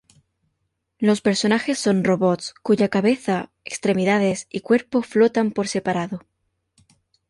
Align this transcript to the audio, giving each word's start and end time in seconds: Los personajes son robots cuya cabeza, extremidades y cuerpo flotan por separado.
Los 0.97 1.21
personajes 1.21 1.77
son 1.77 2.03
robots 2.03 2.55
cuya 2.63 2.89
cabeza, 2.89 3.51
extremidades 3.63 4.47
y 4.49 4.61
cuerpo 4.61 5.03
flotan 5.03 5.51
por 5.51 5.67
separado. 5.67 6.25